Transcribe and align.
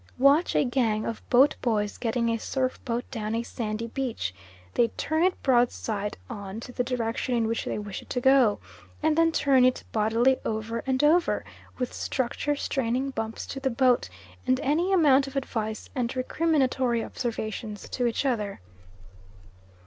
Watch 0.17 0.55
a 0.55 0.63
gang 0.63 1.05
of 1.05 1.21
boat 1.29 1.55
boys 1.61 1.99
getting 1.99 2.29
a 2.29 2.39
surf 2.39 2.83
boat 2.85 3.03
down 3.11 3.35
a 3.35 3.43
sandy 3.43 3.85
beach. 3.85 4.33
They 4.73 4.87
turn 4.97 5.21
it 5.21 5.39
broadside 5.43 6.17
on 6.27 6.59
to 6.61 6.71
the 6.71 6.83
direction 6.83 7.35
in 7.35 7.45
which 7.47 7.65
they 7.65 7.77
wish 7.77 8.01
it 8.01 8.09
to 8.09 8.19
go, 8.19 8.57
and 9.03 9.15
then 9.15 9.31
turn 9.31 9.63
it 9.63 9.83
bodily 9.91 10.37
over 10.43 10.83
and 10.87 11.03
over, 11.03 11.45
with 11.77 11.93
structure 11.93 12.55
straining 12.55 13.11
bumps 13.11 13.45
to 13.45 13.59
the 13.59 13.69
boat, 13.69 14.09
and 14.47 14.59
any 14.61 14.91
amount 14.91 15.27
of 15.27 15.35
advice 15.35 15.87
and 15.93 16.09
recriminatory 16.15 17.05
observations 17.05 17.87
to 17.89 18.07
each 18.07 18.25
other. 18.25 18.59